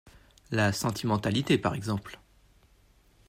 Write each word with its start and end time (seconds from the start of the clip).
La 0.49 0.73
sentimentalité, 0.73 1.59
par 1.59 1.75
exemple. 1.75 2.19